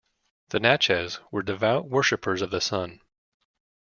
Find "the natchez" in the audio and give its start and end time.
0.49-1.19